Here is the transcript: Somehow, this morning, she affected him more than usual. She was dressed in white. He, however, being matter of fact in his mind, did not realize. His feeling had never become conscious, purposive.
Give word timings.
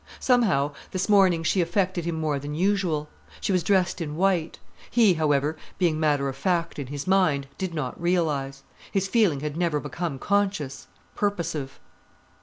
Somehow, 0.19 0.73
this 0.89 1.07
morning, 1.07 1.43
she 1.43 1.61
affected 1.61 2.05
him 2.05 2.15
more 2.15 2.39
than 2.39 2.55
usual. 2.55 3.07
She 3.39 3.51
was 3.51 3.61
dressed 3.61 4.01
in 4.01 4.15
white. 4.15 4.57
He, 4.89 5.13
however, 5.13 5.57
being 5.77 5.99
matter 5.99 6.27
of 6.27 6.35
fact 6.35 6.79
in 6.79 6.87
his 6.87 7.05
mind, 7.05 7.45
did 7.59 7.75
not 7.75 8.01
realize. 8.01 8.63
His 8.91 9.07
feeling 9.07 9.41
had 9.41 9.55
never 9.55 9.79
become 9.79 10.17
conscious, 10.17 10.87
purposive. 11.13 11.79